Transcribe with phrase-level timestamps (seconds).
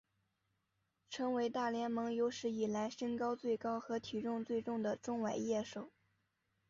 [1.11, 5.91] 成为大联盟有史以来身高最高和体重最重的中外野手。